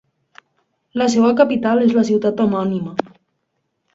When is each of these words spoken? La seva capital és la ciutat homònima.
La 1.01 1.07
seva 1.15 1.33
capital 1.41 1.83
és 1.87 1.93
la 1.99 2.05
ciutat 2.09 2.41
homònima. 2.45 2.95